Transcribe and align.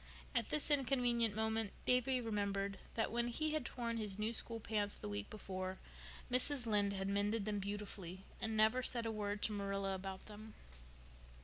At 0.33 0.49
this 0.49 0.71
inconvenient 0.71 1.35
moment 1.35 1.73
Davy 1.85 2.19
remembered 2.19 2.79
that 2.95 3.11
when 3.11 3.27
he 3.27 3.51
had 3.53 3.63
torn 3.63 3.97
his 3.97 4.17
new 4.17 4.33
school 4.33 4.59
pants 4.59 4.97
the 4.97 5.07
week 5.07 5.29
before, 5.29 5.77
Mrs. 6.31 6.65
Lynde 6.65 6.93
had 6.93 7.07
mended 7.07 7.45
them 7.45 7.59
beautifully 7.59 8.23
and 8.41 8.57
never 8.57 8.81
said 8.81 9.05
a 9.05 9.11
word 9.11 9.43
to 9.43 9.51
Marilla 9.53 9.93
about 9.93 10.25
them. 10.25 10.55